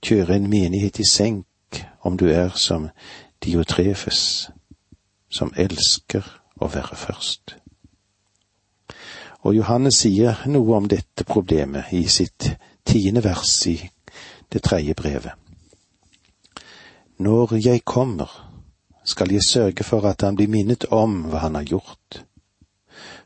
kjøre 0.05 0.37
en 0.37 0.51
menighet 0.51 0.99
i 0.99 1.09
senk, 1.09 1.47
om 2.03 2.19
du 2.19 2.27
er 2.29 2.49
som 2.55 2.89
Diotrefes, 3.45 4.51
som 5.31 5.53
elsker 5.57 6.27
å 6.61 6.69
være 6.69 6.97
først. 6.97 7.64
Og 9.45 9.57
Johannes 9.57 9.99
sier 10.01 10.47
noe 10.49 10.77
om 10.79 10.87
dette 10.89 11.27
problemet 11.29 11.93
i 11.93 12.07
sitt 12.09 12.55
tiende 12.89 13.21
vers 13.25 13.59
i 13.69 13.77
det 14.53 14.63
tredje 14.65 14.95
brevet. 14.97 15.33
Når 17.19 17.57
jeg 17.61 17.85
kommer, 17.85 18.31
skal 19.05 19.33
jeg 19.33 19.45
sørge 19.45 19.85
for 19.85 20.07
at 20.09 20.25
han 20.25 20.37
blir 20.37 20.49
minnet 20.49 20.89
om 20.91 21.27
hva 21.29 21.45
han 21.45 21.55
har 21.55 21.69
gjort, 21.69 22.25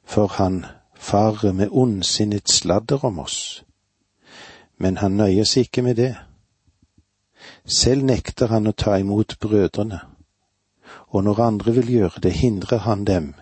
for 0.05 0.35
han 0.41 0.65
farer 0.99 1.53
med 1.53 1.71
ondsinnet 1.71 2.51
sladder 2.51 3.05
om 3.05 3.19
oss. 3.23 3.63
Men 4.77 4.99
han 4.99 5.17
nøyer 5.17 5.47
seg 5.47 5.69
ikke 5.69 5.83
med 5.87 5.97
det. 5.97 6.15
Selv 7.65 8.05
nekter 8.05 8.51
han 8.51 8.67
å 8.67 8.75
ta 8.75 8.99
imot 8.99 9.39
brødrene, 9.41 10.01
og 11.09 11.25
når 11.25 11.41
andre 11.47 11.75
vil 11.79 11.91
gjøre 11.95 12.23
det, 12.27 12.33
hindrer 12.43 12.85
han 12.85 13.05
dem 13.05 13.35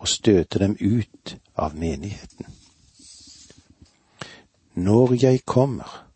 og 0.00 0.08
støter 0.08 0.62
dem 0.62 0.76
ut 0.80 1.36
av 1.60 1.76
menigheten. 1.76 2.46
Når 4.74 5.16
jeg 5.22 5.44
kommer. 5.44 6.06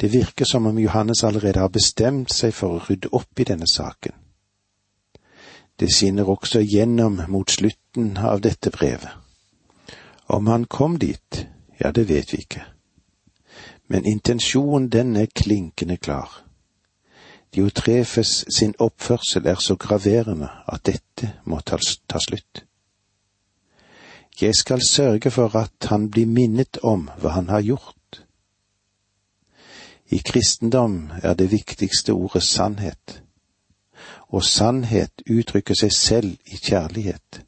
Det 0.00 0.12
virker 0.12 0.44
som 0.44 0.66
om 0.66 0.78
Johannes 0.78 1.24
allerede 1.24 1.60
har 1.60 1.68
bestemt 1.68 2.32
seg 2.34 2.54
for 2.54 2.78
å 2.78 2.82
rydde 2.88 3.12
opp 3.12 3.40
i 3.40 3.46
denne 3.46 3.68
saken. 3.70 4.14
Det 5.78 5.90
skinner 5.94 6.26
også 6.26 6.60
gjennom 6.60 7.20
mot 7.28 7.50
slutten 7.50 8.16
av 8.16 8.40
dette 8.42 8.70
brevet. 8.74 9.14
Om 10.26 10.46
han 10.46 10.64
kom 10.64 10.98
dit, 10.98 11.46
ja, 11.78 11.92
det 11.92 12.08
vet 12.08 12.32
vi 12.32 12.42
ikke. 12.42 12.64
Men 13.88 14.04
intensjonen, 14.04 14.88
den 14.88 15.16
er 15.16 15.30
klinkende 15.34 15.96
klar. 15.96 16.42
Diotrefes 17.54 18.44
sin 18.58 18.74
oppførsel 18.78 19.46
er 19.46 19.62
så 19.62 19.76
graverende 19.76 20.50
at 20.68 20.84
dette 20.84 21.32
må 21.44 21.60
ta, 21.64 21.78
slutt. 21.78 22.67
Jeg 24.40 24.54
skal 24.54 24.82
sørge 24.88 25.30
for 25.30 25.56
at 25.56 25.88
han 25.90 26.10
blir 26.10 26.26
minnet 26.26 26.78
om 26.82 27.08
hva 27.18 27.34
han 27.34 27.48
har 27.48 27.62
gjort. 27.66 27.94
I 30.08 30.20
kristendom 30.24 31.10
er 31.22 31.34
det 31.34 31.50
viktigste 31.50 32.14
ordet 32.14 32.42
sannhet, 32.42 33.22
og 34.28 34.44
sannhet 34.44 35.24
uttrykker 35.30 35.74
seg 35.74 35.92
selv 35.92 36.36
i 36.46 36.56
kjærlighet. 36.56 37.42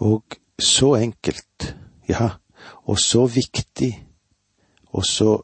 Og 0.00 0.24
så 0.58 0.94
enkelt, 0.96 1.76
ja, 2.08 2.30
og 2.84 2.98
så 2.98 3.26
viktig, 3.26 3.92
og 4.92 5.04
så 5.04 5.42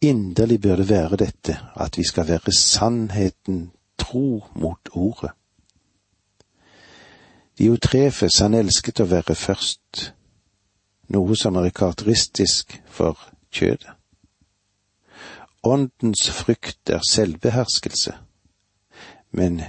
Inderlig 0.00 0.60
bør 0.60 0.76
det 0.76 0.88
være 0.88 1.16
dette, 1.16 1.58
at 1.74 1.98
vi 1.98 2.04
skal 2.06 2.28
være 2.28 2.52
sannheten 2.52 3.72
tro 3.98 4.44
mot 4.54 4.88
ordet. 4.92 5.30
Diotrefes, 7.58 8.38
han 8.38 8.54
elsket 8.54 9.00
å 9.02 9.08
være 9.10 9.34
først, 9.34 10.12
noe 11.10 11.36
som 11.36 11.56
er 11.58 11.72
karakteristisk 11.74 12.76
for 12.86 13.18
kjødet. 13.50 13.96
Åndens 15.66 16.28
frykt 16.30 16.92
er 16.94 17.02
selvbeherskelse, 17.02 18.14
men 19.34 19.62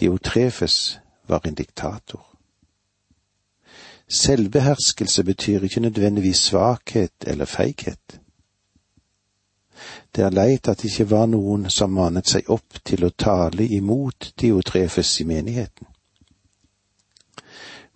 Diotrefes 0.00 0.98
var 1.28 1.44
en 1.44 1.54
diktator. 1.54 2.24
Selvbeherskelse 4.08 5.24
betyr 5.24 5.68
ikke 5.68 5.84
nødvendigvis 5.84 6.46
svakhet 6.48 7.26
eller 7.26 7.44
feighet. 7.44 8.20
Det 10.16 10.24
er 10.24 10.30
leit 10.30 10.68
at 10.68 10.80
det 10.80 10.90
ikke 10.92 11.10
var 11.10 11.26
noen 11.26 11.68
som 11.70 11.92
manet 11.92 12.30
seg 12.30 12.48
opp 12.48 12.80
til 12.84 13.04
å 13.04 13.12
tale 13.12 13.66
imot 13.68 14.32
Diotrefes 14.40 15.18
i 15.20 15.28
menigheten. 15.28 15.92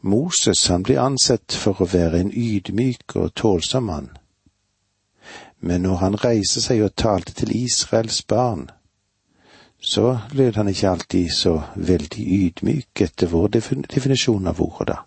Moses 0.00 0.66
han 0.68 0.82
blir 0.82 1.00
ansett 1.02 1.52
for 1.52 1.82
å 1.82 1.88
være 1.90 2.20
en 2.20 2.30
ydmyk 2.30 3.16
og 3.18 3.34
tålsom 3.34 3.88
mann. 3.90 4.10
Men 5.60 5.82
når 5.82 5.96
han 6.02 6.18
reiser 6.24 6.62
seg 6.62 6.84
og 6.86 6.94
talte 6.94 7.34
til 7.34 7.50
Israels 7.56 8.22
barn, 8.22 8.68
så 9.80 10.18
lød 10.32 10.54
han 10.54 10.68
ikke 10.68 10.90
alltid 10.90 11.34
så 11.34 11.54
veldig 11.74 12.24
ydmyk 12.38 13.02
etter 13.02 13.30
vår 13.30 13.48
definisjon 13.90 14.46
av 14.46 14.62
ordet 14.62 14.88
da. 14.94 14.98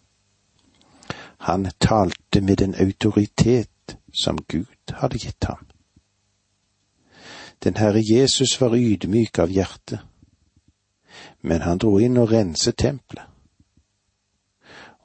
Han 1.47 1.71
talte 1.79 2.41
med 2.41 2.57
den 2.57 2.75
autoritet 2.75 3.97
som 4.13 4.37
Gud 4.47 4.93
hadde 4.93 5.17
gitt 5.17 5.43
ham. 5.43 5.65
Den 7.63 7.77
Herre 7.77 8.03
Jesus 8.03 8.59
var 8.61 8.75
ydmyk 8.75 9.39
av 9.39 9.49
hjerte, 9.49 9.99
men 11.41 11.61
han 11.61 11.79
dro 11.81 11.97
inn 11.99 12.17
og 12.17 12.31
renset 12.31 12.77
tempelet. 12.77 13.30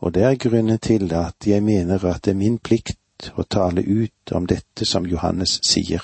Og 0.00 0.14
det 0.14 0.22
er 0.22 0.36
grunnen 0.36 0.78
til 0.78 1.12
at 1.14 1.46
jeg 1.46 1.62
mener 1.62 2.04
at 2.04 2.24
det 2.24 2.30
er 2.30 2.38
min 2.38 2.58
plikt 2.58 3.30
å 3.36 3.42
tale 3.42 3.82
ut 3.82 4.32
om 4.32 4.46
dette 4.46 4.84
som 4.84 5.06
Johannes 5.06 5.58
sier, 5.64 6.02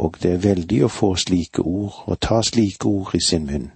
og 0.00 0.16
det 0.22 0.32
er 0.32 0.42
veldig 0.42 0.84
å 0.84 0.90
få 0.90 1.14
slike 1.20 1.62
ord 1.62 2.00
og 2.06 2.20
ta 2.20 2.40
slike 2.42 2.88
ord 2.88 3.14
i 3.14 3.20
sin 3.20 3.46
munn. 3.46 3.70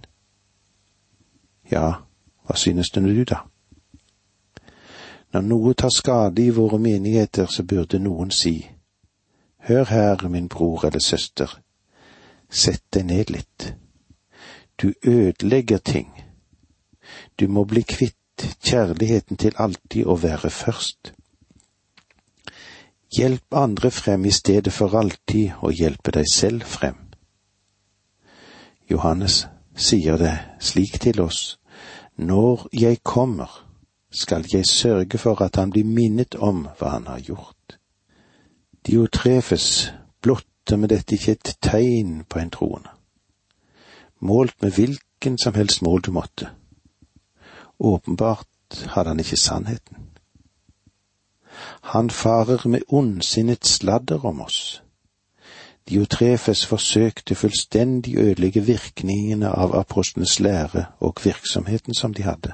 Ja, 1.71 2.01
hva 2.47 2.57
synes 2.57 2.91
du 2.91 3.25
da? 3.25 3.45
Når 5.33 5.43
noe 5.43 5.75
tar 5.75 5.93
skade 5.93 6.43
i 6.43 6.51
våre 6.51 6.79
menigheter, 6.79 7.47
så 7.47 7.63
burde 7.63 7.99
noen 7.99 8.31
si, 8.31 8.71
Hør 9.69 9.85
her, 9.85 10.29
min 10.29 10.49
bror 10.49 10.87
eller 10.87 11.03
søster, 11.05 11.61
sett 12.49 12.85
deg 12.95 13.05
ned 13.05 13.31
litt. 13.31 13.75
Du 14.83 14.93
ødelegger 15.03 15.79
ting. 15.79 16.09
Du 17.41 17.49
må 17.49 17.65
bli 17.65 17.83
kvitt 17.83 18.17
kjærligheten 18.65 19.37
til 19.37 19.57
alltid 19.57 20.07
å 20.07 20.17
være 20.17 20.51
først. 20.51 21.13
Hjelp 23.17 23.55
andre 23.57 23.91
frem 23.91 24.25
i 24.25 24.31
stedet 24.31 24.73
for 24.73 24.95
alltid 24.99 25.63
å 25.65 25.71
hjelpe 25.73 26.13
deg 26.13 26.29
selv 26.33 26.67
frem. 26.69 26.97
Johannes 28.91 29.47
sier 29.77 30.19
det 30.21 30.35
slik 30.61 30.99
til 31.01 31.21
oss, 31.21 31.59
når 32.17 32.69
jeg 32.73 33.03
kommer, 33.03 33.49
skal 34.11 34.45
jeg 34.53 34.67
sørge 34.67 35.19
for 35.19 35.43
at 35.45 35.57
han 35.57 35.71
blir 35.71 35.85
minnet 35.85 36.35
om 36.35 36.67
hva 36.79 36.95
han 36.97 37.07
har 37.07 37.21
gjort. 37.21 37.79
Diotrefes 38.87 39.93
blotter 40.23 40.77
med 40.77 40.89
dette 40.89 41.15
ikke 41.15 41.37
et 41.37 41.57
tegn 41.63 42.25
på 42.29 42.39
en 42.39 42.51
troende. 42.51 42.91
målt 44.21 44.63
med 44.63 44.73
hvilken 44.75 45.39
som 45.39 45.55
helst 45.55 45.83
mål 45.83 46.01
du 46.03 46.11
måtte. 46.11 46.49
Åpenbart 47.79 48.87
hadde 48.87 49.11
han 49.11 49.21
ikke 49.21 49.37
sannheten. 49.37 49.97
Han 51.81 52.11
farer 52.11 52.69
med 52.69 52.83
ondsinnet 52.89 53.67
sladder 53.67 54.27
om 54.27 54.41
oss. 54.41 54.83
Diotrefes 55.89 56.67
forsøkte 56.69 57.35
fullstendig 57.35 58.19
å 58.19 58.25
ødelegge 58.31 58.61
virkningene 58.67 59.49
av 59.49 59.73
apostlenes 59.79 60.37
lære 60.41 60.85
og 61.01 61.23
virksomheten 61.25 61.95
som 61.95 62.15
de 62.15 62.27
hadde, 62.27 62.53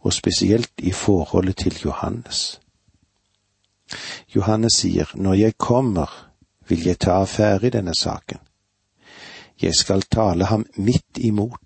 og 0.00 0.12
spesielt 0.12 0.72
i 0.78 0.92
forholdet 0.92 1.56
til 1.56 1.76
Johannes. 1.84 2.60
Johannes 4.34 4.80
sier, 4.80 5.10
Når 5.14 5.34
jeg 5.34 5.58
kommer, 5.58 6.32
vil 6.68 6.86
jeg 6.86 6.98
ta 6.98 7.20
affære 7.20 7.66
i 7.66 7.70
denne 7.70 7.94
saken. 7.94 8.38
Jeg 9.62 9.74
skal 9.74 10.02
tale 10.02 10.44
ham 10.44 10.66
midt 10.76 11.18
imot. 11.18 11.65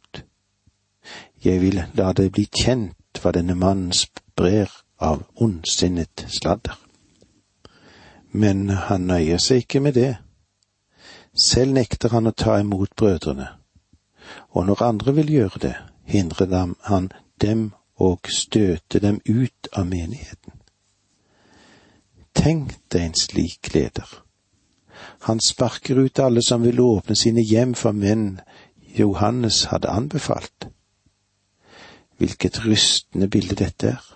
Jeg 1.45 1.61
vil 1.61 1.83
la 1.95 2.13
det 2.13 2.33
bli 2.33 2.45
kjent 2.53 3.21
hva 3.23 3.33
denne 3.33 3.55
mannen 3.57 3.93
sprer 3.97 4.69
av 5.01 5.23
ondsinnet 5.41 6.27
sladder. 6.29 6.77
Men 8.33 8.69
han 8.71 9.09
nøyer 9.09 9.41
seg 9.43 9.65
ikke 9.65 9.81
med 9.81 9.97
det. 9.97 10.13
Selv 11.35 11.73
nekter 11.75 12.13
han 12.13 12.29
å 12.29 12.37
ta 12.37 12.59
imot 12.61 12.93
brødrene, 12.99 13.49
og 14.51 14.67
når 14.67 14.83
andre 14.83 15.15
vil 15.15 15.31
gjøre 15.33 15.63
det, 15.63 15.77
hindrer 16.05 16.75
han 16.91 17.11
dem 17.41 17.71
og 17.97 18.29
støter 18.29 19.01
dem 19.01 19.21
ut 19.25 19.71
av 19.73 19.87
menigheten. 19.87 20.59
Tenk 22.35 22.77
deg 22.93 23.07
en 23.07 23.17
slik 23.19 23.73
leder. 23.75 24.09
Han 25.29 25.41
sparker 25.41 25.99
ut 25.99 26.19
alle 26.19 26.43
som 26.43 26.63
vil 26.63 26.81
åpne 26.81 27.17
sine 27.17 27.45
hjem 27.45 27.75
for 27.75 27.97
menn 27.97 28.41
Johannes 28.99 29.65
hadde 29.73 29.89
anbefalt. 29.89 30.69
Hvilket 32.21 32.65
rystende 32.67 33.29
bilde 33.33 33.57
dette 33.57 33.95
er. 33.95 34.09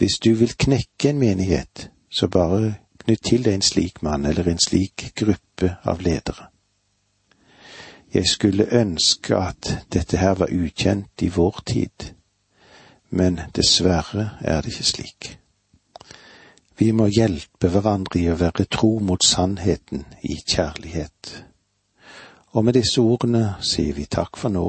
Hvis 0.00 0.16
du 0.24 0.32
vil 0.34 0.54
knekke 0.56 1.10
en 1.10 1.18
menighet, 1.18 1.90
så 2.10 2.28
bare 2.28 2.74
knytt 3.04 3.24
til 3.28 3.44
deg 3.44 3.58
en 3.58 3.64
slik 3.64 4.00
mann 4.02 4.24
eller 4.26 4.48
en 4.48 4.58
slik 4.58 5.10
gruppe 5.20 5.74
av 5.84 6.00
ledere. 6.00 6.48
Jeg 8.14 8.26
skulle 8.26 8.70
ønske 8.72 9.36
at 9.36 9.68
dette 9.92 10.16
her 10.16 10.34
var 10.40 10.48
ukjent 10.48 11.22
i 11.22 11.28
vår 11.28 11.60
tid, 11.66 12.08
men 13.10 13.40
dessverre 13.54 14.30
er 14.40 14.62
det 14.62 14.72
ikke 14.72 14.88
slik. 14.88 15.30
Vi 16.80 16.92
må 16.96 17.10
hjelpe 17.12 17.68
hverandre 17.68 18.22
i 18.22 18.30
å 18.32 18.38
være 18.40 18.64
tro 18.64 18.96
mot 19.04 19.24
sannheten 19.24 20.06
i 20.24 20.40
kjærlighet. 20.40 21.44
Og 22.56 22.64
med 22.64 22.80
disse 22.80 23.04
ordene 23.04 23.58
sier 23.60 23.92
vi 23.94 24.08
takk 24.08 24.40
for 24.40 24.48
nå, 24.48 24.68